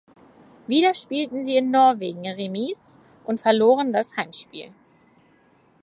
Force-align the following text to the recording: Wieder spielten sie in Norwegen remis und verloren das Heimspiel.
Wieder 0.65 0.95
spielten 0.95 1.45
sie 1.45 1.57
in 1.57 1.69
Norwegen 1.69 2.25
remis 2.25 2.97
und 3.25 3.39
verloren 3.39 3.93
das 3.93 4.17
Heimspiel. 4.17 4.73